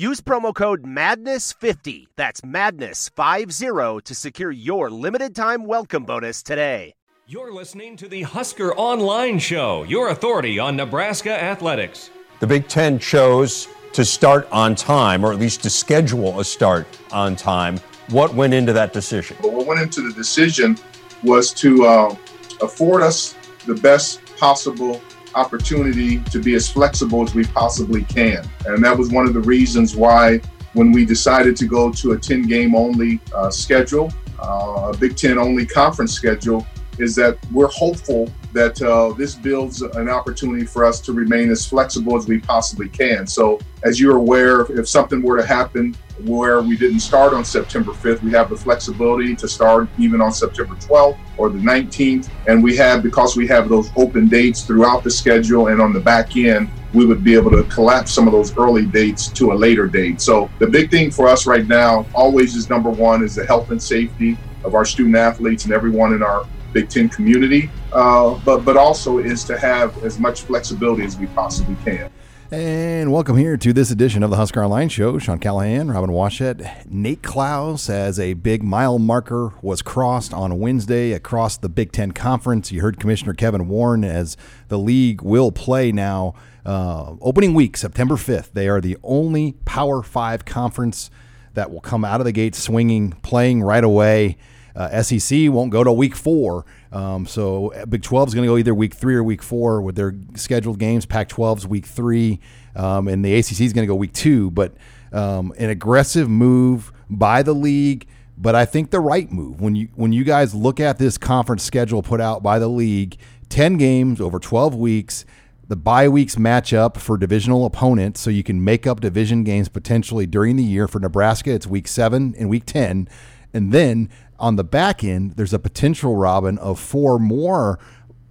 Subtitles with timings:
[0.00, 6.94] Use promo code MADNESS50, that's MADNESS50, to secure your limited time welcome bonus today.
[7.26, 12.08] You're listening to the Husker Online Show, your authority on Nebraska athletics.
[12.38, 16.86] The Big Ten chose to start on time, or at least to schedule a start
[17.12, 17.76] on time.
[18.08, 19.36] What went into that decision?
[19.42, 20.78] But what went into the decision
[21.22, 22.16] was to uh,
[22.62, 23.34] afford us
[23.66, 25.02] the best possible
[25.34, 28.48] opportunity to be as flexible as we possibly can.
[28.66, 30.40] And that was one of the reasons why,
[30.72, 35.16] when we decided to go to a 10 game only uh, schedule, uh, a Big
[35.16, 36.66] Ten only conference schedule,
[36.98, 41.66] is that we're hopeful that uh, this builds an opportunity for us to remain as
[41.66, 43.26] flexible as we possibly can.
[43.26, 47.92] So, as you're aware, if something were to happen where we didn't start on September
[47.92, 52.28] 5th, we have the flexibility to start even on September 12th or the 19th.
[52.46, 56.00] And we have, because we have those open dates throughout the schedule and on the
[56.00, 59.54] back end, we would be able to collapse some of those early dates to a
[59.54, 60.20] later date.
[60.20, 63.70] So, the big thing for us right now always is number one is the health
[63.70, 68.64] and safety of our student athletes and everyone in our Big Ten community, uh, but
[68.64, 72.10] but also is to have as much flexibility as we possibly can.
[72.52, 75.20] And welcome here to this edition of the Husker Online Show.
[75.20, 81.12] Sean Callahan, Robin Washut, Nate Clouse, as a big mile marker was crossed on Wednesday
[81.12, 82.72] across the Big Ten Conference.
[82.72, 86.34] You heard Commissioner Kevin Warren as the league will play now.
[86.66, 88.50] Uh, opening week, September 5th.
[88.52, 91.08] They are the only Power Five conference
[91.54, 94.36] that will come out of the gate swinging, playing right away.
[94.74, 96.64] Uh, SEC won't go to week four.
[96.92, 99.82] Um, so uh, Big 12 is going to go either week three or week four
[99.82, 101.06] with their scheduled games.
[101.06, 102.40] Pac 12's week three,
[102.74, 104.50] um, and the ACC is going to go week two.
[104.50, 104.74] But
[105.12, 109.60] um, an aggressive move by the league, but I think the right move.
[109.60, 113.16] When you when you guys look at this conference schedule put out by the league,
[113.50, 115.24] 10 games over 12 weeks.
[115.68, 119.68] The bye weeks match up for divisional opponents, so you can make up division games
[119.68, 120.88] potentially during the year.
[120.88, 123.08] For Nebraska, it's week seven and week 10.
[123.52, 124.08] And then
[124.40, 127.78] on the back end, there's a potential, Robin, of four more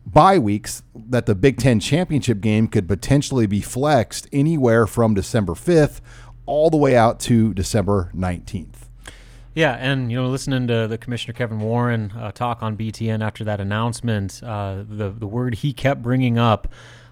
[0.05, 5.53] bye weeks that the Big Ten championship game could potentially be flexed anywhere from December
[5.53, 6.01] 5th
[6.45, 8.87] all the way out to December 19th.
[9.53, 13.43] Yeah, and you know, listening to the Commissioner Kevin Warren uh, talk on BTN after
[13.43, 16.71] that announcement, uh, the the word he kept bringing up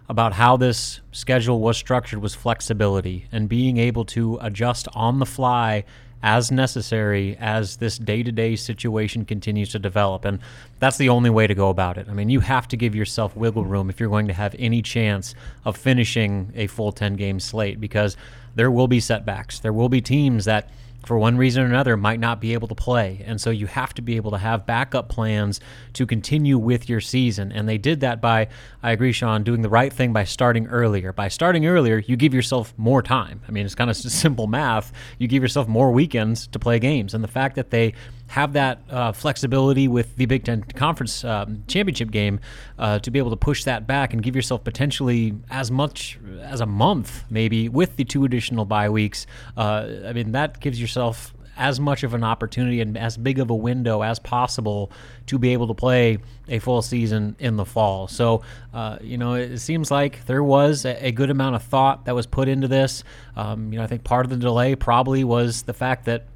[0.09, 5.25] about how this schedule was structured was flexibility and being able to adjust on the
[5.25, 5.84] fly
[6.23, 10.25] as necessary as this day to day situation continues to develop.
[10.25, 10.39] And
[10.79, 12.07] that's the only way to go about it.
[12.09, 14.81] I mean, you have to give yourself wiggle room if you're going to have any
[14.81, 15.35] chance
[15.66, 18.17] of finishing a full 10 game slate because
[18.56, 19.59] there will be setbacks.
[19.59, 20.69] There will be teams that
[21.07, 23.23] for one reason or another might not be able to play.
[23.25, 25.59] And so you have to be able to have backup plans
[25.94, 27.51] to continue with your season.
[27.51, 28.50] And they did that by,
[28.84, 31.13] I agree, Sean, doing the right thing by starting earlier.
[31.13, 33.41] By starting earlier, you give yourself more time.
[33.47, 34.91] I mean, it's kind of simple math.
[35.18, 37.13] You give yourself more weekends to play games.
[37.13, 37.94] And the fact that they
[38.27, 42.39] have that uh, flexibility with the Big Ten Conference um, championship game
[42.77, 46.61] uh, to be able to push that back and give yourself potentially as much as
[46.61, 49.25] a month, maybe with the two additional bye weeks.
[49.55, 53.49] Uh, I mean, that gives yourself as much of an opportunity and as big of
[53.49, 54.91] a window as possible
[55.25, 58.07] to be able to play a full season in the fall.
[58.07, 62.13] So, uh, you know, it seems like there was a, good amount of thought that
[62.13, 63.03] was put into this.
[63.35, 66.27] Um, you know, I think part of the delay probably was the fact that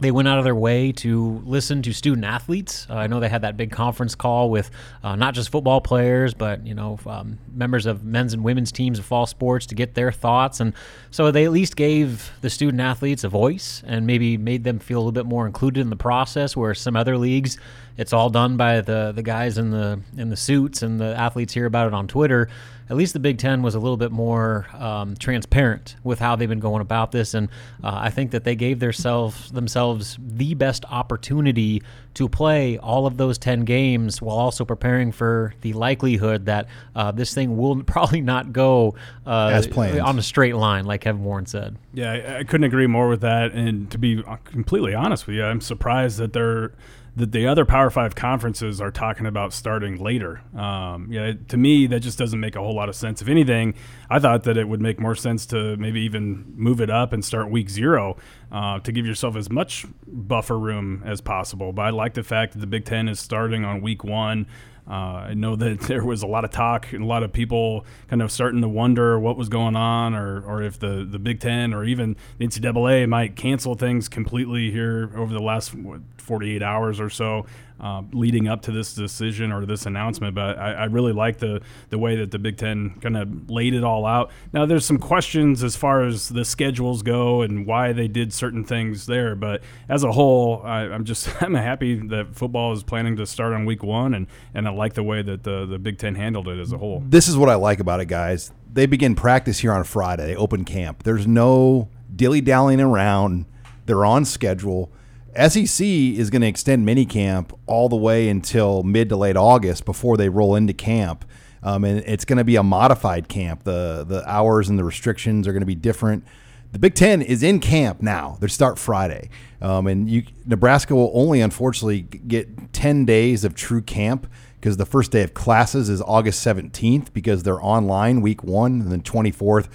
[0.00, 2.86] they went out of their way to listen to student athletes.
[2.88, 4.70] Uh, I know they had that big conference call with
[5.02, 8.98] uh, not just football players, but you know um, members of men's and women's teams
[8.98, 10.72] of fall sports to get their thoughts, and
[11.10, 14.98] so they at least gave the student athletes a voice and maybe made them feel
[14.98, 16.56] a little bit more included in the process.
[16.56, 17.58] Where some other leagues,
[17.96, 21.54] it's all done by the the guys in the in the suits, and the athletes
[21.54, 22.48] hear about it on Twitter.
[22.90, 26.48] At least the Big Ten was a little bit more um, transparent with how they've
[26.48, 27.48] been going about this, and
[27.82, 31.82] uh, I think that they gave themselves themselves the best opportunity
[32.14, 37.12] to play all of those ten games while also preparing for the likelihood that uh,
[37.12, 38.94] this thing will probably not go
[39.26, 40.00] uh, As planned.
[40.00, 41.76] on a straight line, like Kevin Warren said.
[41.92, 43.52] Yeah, I, I couldn't agree more with that.
[43.52, 46.72] And to be completely honest with you, I'm surprised that they're
[47.18, 50.40] that the other Power Five conferences are talking about starting later.
[50.56, 53.20] Um, yeah, to me, that just doesn't make a whole lot of sense.
[53.20, 53.74] If anything,
[54.08, 57.24] I thought that it would make more sense to maybe even move it up and
[57.24, 58.16] start week zero
[58.50, 61.72] uh, to give yourself as much buffer room as possible.
[61.72, 64.46] But I like the fact that the Big Ten is starting on week one.
[64.88, 67.84] Uh, I know that there was a lot of talk and a lot of people
[68.08, 71.40] kind of starting to wonder what was going on, or, or if the, the Big
[71.40, 75.74] Ten or even the NCAA might cancel things completely here over the last
[76.16, 77.46] 48 hours or so.
[77.80, 81.62] Uh, leading up to this decision or this announcement, but I, I, really like the
[81.90, 84.32] the way that the Big Ten kind of laid it all out.
[84.52, 88.64] Now, there's some questions as far as the schedules go and why they did certain
[88.64, 93.14] things there, but as a whole, I, am just I'm happy that football is planning
[93.14, 95.98] to start on week one, and and I like the way that the the Big
[95.98, 97.04] Ten handled it as a whole.
[97.06, 98.50] This is what I like about it, guys.
[98.72, 100.26] They begin practice here on Friday.
[100.26, 101.04] They open camp.
[101.04, 103.46] There's no dilly dallying around.
[103.86, 104.90] They're on schedule
[105.38, 110.16] SEC is going to extend minicamp all the way until mid to late August before
[110.16, 111.24] they roll into camp.
[111.62, 113.64] Um, and it's going to be a modified camp.
[113.64, 116.24] The the hours and the restrictions are going to be different.
[116.72, 118.36] The Big Ten is in camp now.
[118.40, 119.30] They start Friday,
[119.62, 124.30] um, and you, Nebraska will only unfortunately get ten days of true camp
[124.60, 128.92] because the first day of classes is August seventeenth because they're online week one, and
[128.92, 129.68] then twenty fourth.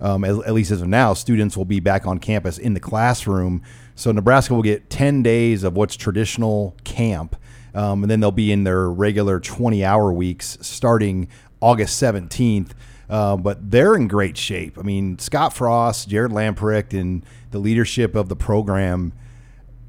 [0.00, 2.80] Um, at, at least as of now, students will be back on campus in the
[2.80, 3.62] classroom
[4.00, 7.36] so Nebraska will get 10 days of what's traditional camp,
[7.74, 11.28] um, and then they'll be in their regular 20 hour weeks starting
[11.60, 12.70] August 17th.
[13.10, 14.78] Uh, but they're in great shape.
[14.78, 19.12] I mean, Scott Frost, Jared Lamprecht, and the leadership of the program,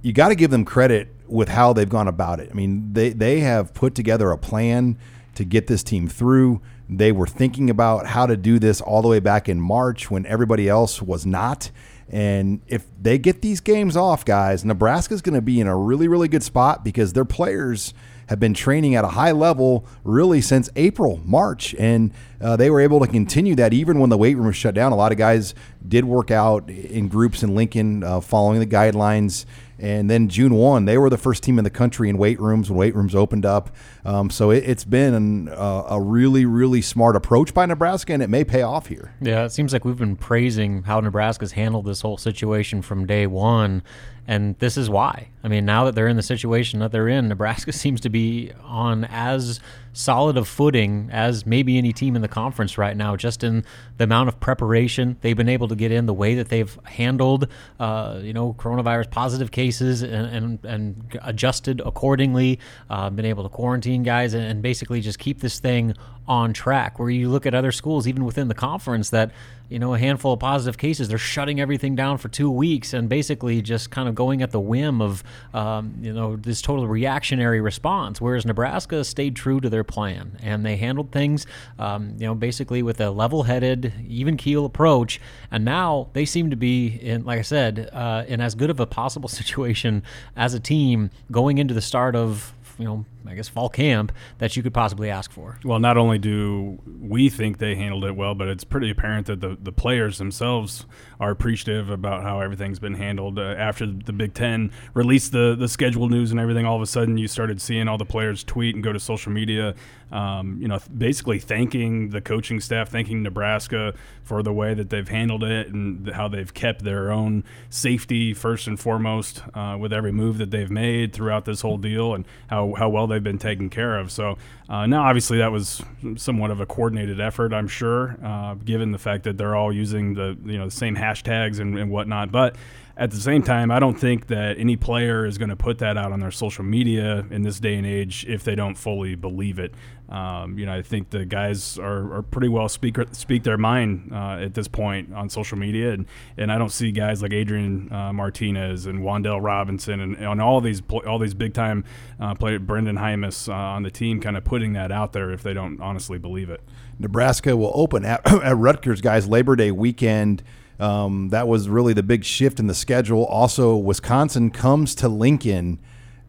[0.01, 2.49] you got to give them credit with how they've gone about it.
[2.51, 4.97] I mean, they, they have put together a plan
[5.35, 6.59] to get this team through.
[6.89, 10.25] They were thinking about how to do this all the way back in March when
[10.25, 11.71] everybody else was not.
[12.11, 16.09] And if they get these games off, guys, Nebraska's going to be in a really,
[16.09, 17.93] really good spot because their players
[18.31, 21.75] have been training at a high level really since April, March.
[21.77, 24.73] And uh, they were able to continue that even when the weight room was shut
[24.73, 24.93] down.
[24.93, 25.53] A lot of guys
[25.85, 29.45] did work out in groups in Lincoln uh, following the guidelines.
[29.77, 32.69] And then June 1, they were the first team in the country in weight rooms
[32.69, 33.75] when weight rooms opened up.
[34.05, 38.23] Um, so it, has been an, uh, a really, really smart approach by Nebraska, and
[38.23, 39.13] it may pay off here.
[39.19, 43.27] Yeah, it seems like we've been praising how Nebraska's handled this whole situation from day
[43.27, 43.83] one.
[44.25, 45.30] And this is why.
[45.43, 48.51] I mean, now that they're in the situation that they're in, Nebraska seems to be
[48.63, 49.59] on as
[49.93, 53.65] solid of footing as maybe any team in the conference right now, just in
[53.97, 57.47] the amount of preparation they've been able to get in, the way that they've handled,
[57.79, 62.59] uh, you know, coronavirus positive cases and, and, and adjusted accordingly,
[62.89, 65.93] uh, been able to quarantine guys and, and basically just keep this thing
[66.27, 66.99] on track.
[66.99, 69.31] Where you look at other schools, even within the conference, that
[69.69, 73.09] you know a handful of positive cases, they're shutting everything down for two weeks and
[73.09, 75.23] basically just kind of going at the whim of
[75.53, 78.19] um, you know this total reactionary response.
[78.21, 81.45] Whereas Nebraska stayed true to their plan and they handled things,
[81.79, 85.19] um, you know, basically with a level-headed, even keel approach.
[85.49, 88.79] And now they seem to be in, like I said, uh, in as good of
[88.79, 90.03] a possible situation
[90.35, 94.55] as a team going into the start of you know, I guess fall camp that
[94.55, 95.59] you could possibly ask for.
[95.63, 99.41] Well, not only do we think they handled it well, but it's pretty apparent that
[99.41, 100.85] the, the players themselves
[101.19, 103.37] are appreciative about how everything's been handled.
[103.37, 106.87] Uh, after the Big Ten released the, the schedule news and everything, all of a
[106.87, 109.75] sudden you started seeing all the players tweet and go to social media,
[110.11, 113.93] um, you know, basically thanking the coaching staff, thanking Nebraska
[114.23, 118.67] for the way that they've handled it and how they've kept their own safety first
[118.67, 122.73] and foremost uh, with every move that they've made throughout this whole deal and how,
[122.77, 124.11] how well they've been taken care of.
[124.11, 124.37] So
[124.69, 125.81] uh, now, obviously, that was
[126.15, 130.13] somewhat of a coordinated effort, I'm sure, uh, given the fact that they're all using
[130.13, 132.31] the you know the same hashtags and, and whatnot.
[132.31, 132.55] But
[133.01, 135.97] at the same time, I don't think that any player is going to put that
[135.97, 139.57] out on their social media in this day and age if they don't fully believe
[139.57, 139.73] it.
[140.07, 144.11] Um, you know, I think the guys are, are pretty well speak speak their mind
[144.13, 146.05] uh, at this point on social media, and,
[146.37, 150.61] and I don't see guys like Adrian uh, Martinez and Wan'Dale Robinson and on all
[150.61, 151.83] these all these big time
[152.19, 155.41] uh, players, Brenden Jaimes uh, on the team, kind of putting that out there if
[155.41, 156.61] they don't honestly believe it.
[156.99, 160.43] Nebraska will open at, at Rutgers, guys, Labor Day weekend.
[160.81, 163.25] Um, that was really the big shift in the schedule.
[163.25, 165.79] Also, Wisconsin comes to Lincoln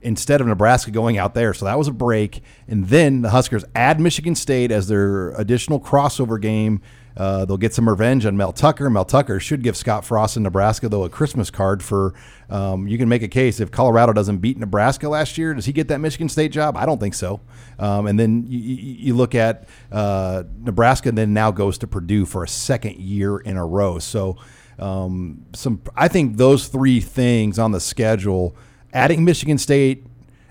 [0.02, 1.54] instead of Nebraska going out there.
[1.54, 2.42] So that was a break.
[2.68, 6.80] And then the Huskers add Michigan State as their additional crossover game.
[7.16, 8.88] Uh, they'll get some revenge on Mel Tucker.
[8.88, 12.14] Mel Tucker should give Scott Frost in Nebraska, though, a Christmas card for.
[12.48, 15.72] Um, you can make a case if Colorado doesn't beat Nebraska last year, does he
[15.72, 16.76] get that Michigan State job?
[16.76, 17.40] I don't think so.
[17.78, 22.44] Um, and then you, you look at uh, Nebraska, then now goes to Purdue for
[22.44, 23.98] a second year in a row.
[23.98, 24.36] So,
[24.78, 28.56] um, some I think those three things on the schedule,
[28.92, 30.06] adding Michigan State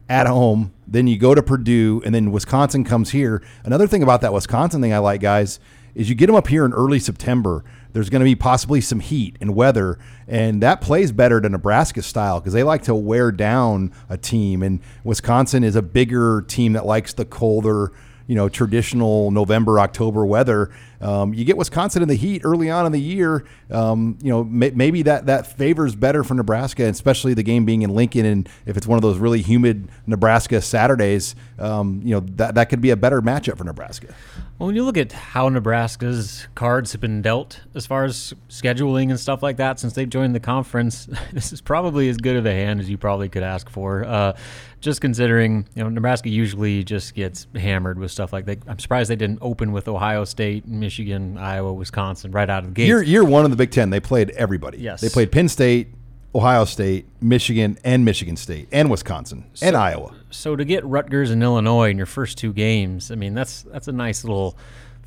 [0.09, 3.41] at home, then you go to Purdue, and then Wisconsin comes here.
[3.63, 5.59] Another thing about that Wisconsin thing I like, guys
[5.95, 7.63] is you get them up here in early September.
[7.93, 12.01] There's going to be possibly some heat and weather, and that plays better to Nebraska
[12.01, 14.63] style because they like to wear down a team.
[14.63, 17.91] And Wisconsin is a bigger team that likes the colder,
[18.27, 20.71] you know, traditional November, October weather.
[21.01, 23.45] Um, you get Wisconsin in the heat early on in the year.
[23.69, 27.81] Um, you know, may, maybe that that favors better for Nebraska, especially the game being
[27.81, 28.25] in Lincoln.
[28.25, 32.69] And if it's one of those really humid Nebraska Saturdays, um, you know that that
[32.69, 34.13] could be a better matchup for Nebraska.
[34.61, 39.09] Well, when you look at how Nebraska's cards have been dealt as far as scheduling
[39.09, 42.45] and stuff like that since they've joined the conference, this is probably as good of
[42.45, 44.05] a hand as you probably could ask for.
[44.05, 44.37] Uh,
[44.79, 48.59] just considering, you know, Nebraska usually just gets hammered with stuff like that.
[48.67, 50.90] I'm surprised they didn't open with Ohio State, Michigan,
[51.37, 52.87] Iowa, Wisconsin right out of the gate.
[52.87, 54.79] Year, year one of the Big Ten, they played everybody.
[54.79, 55.01] Yes.
[55.01, 55.87] They played Penn State,
[56.33, 60.13] Ohio State, Michigan, and Michigan State, and Wisconsin, so, and Iowa.
[60.29, 63.87] So to get Rutgers and Illinois in your first two games, I mean, that's that's
[63.87, 64.57] a nice little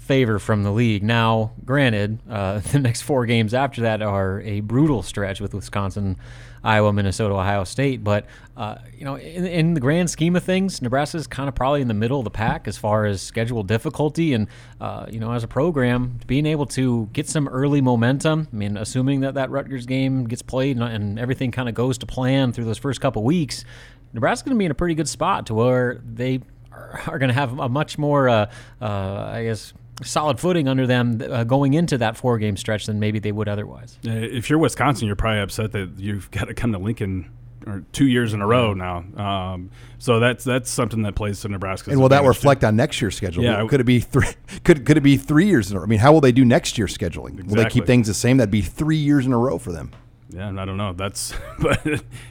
[0.05, 1.03] favor from the league.
[1.03, 6.17] Now, granted, uh, the next four games after that are a brutal stretch with Wisconsin,
[6.63, 8.05] Iowa, Minnesota, Ohio State.
[8.05, 11.55] But uh, you know, in, in, the grand scheme of things, Nebraska is kind of
[11.55, 14.35] probably in the middle of the pack as far as schedule difficulty.
[14.35, 14.49] And
[14.81, 18.49] uh, you know, as a program, being able to get some early momentum.
[18.53, 21.99] I mean, assuming that that Rutgers game gets played and, and everything kind of goes
[21.99, 23.65] to plan through those first couple weeks,
[24.13, 26.41] Nebraska's going to be in a pretty good spot to where they
[27.07, 31.23] are going to have a much more, uh, uh, I guess solid footing under them
[31.31, 33.99] uh, going into that four game stretch than maybe they would otherwise.
[34.03, 37.31] If you're Wisconsin, you're probably upset that you've got to come to Lincoln
[37.67, 38.99] or two years in a row now.
[39.17, 41.91] Um, so that's that's something that plays to Nebraska.
[41.91, 42.67] And will that reflect too.
[42.67, 43.45] on next year's schedule?
[43.45, 43.67] Yeah.
[43.69, 44.29] Could it be three?
[44.65, 45.87] Could could it be three years in a row?
[45.87, 47.35] I mean, how will they do next year's scheduling?
[47.35, 47.57] Exactly.
[47.57, 48.37] Will they keep things the same?
[48.37, 49.93] That'd be three years in a row for them.
[50.35, 50.93] Yeah, I don't know.
[50.93, 51.81] That's but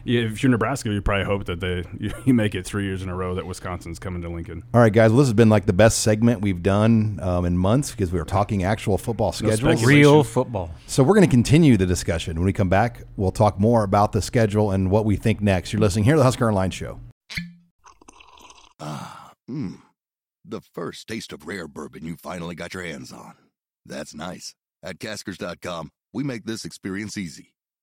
[0.05, 1.85] if you're Nebraska, you probably hope that they
[2.25, 4.63] you make it three years in a row that Wisconsin's coming to Lincoln.
[4.73, 5.11] All right, guys.
[5.11, 8.19] Well, this has been like the best segment we've done um, in months because we
[8.19, 10.71] were talking actual football schedules, no real football.
[10.85, 13.03] So we're going to continue the discussion when we come back.
[13.15, 15.71] We'll talk more about the schedule and what we think next.
[15.71, 16.99] You're listening here to the Husker Online Show.
[18.81, 19.77] Ah, mmm,
[20.43, 23.35] the first taste of rare bourbon you finally got your hands on.
[23.85, 24.55] That's nice.
[24.83, 27.53] At Caskers.com, we make this experience easy.